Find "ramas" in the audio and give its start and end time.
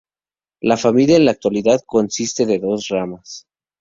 2.87-3.45